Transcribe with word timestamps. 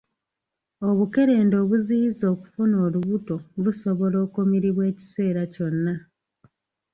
Obukerenda 0.89 1.55
obuziyiza 1.63 2.25
okufuna 2.33 2.75
olubuto 2.85 3.35
busobola 3.63 4.17
okumiribwa 4.25 4.83
ekiseera 4.91 5.41
kyonna. 5.53 5.93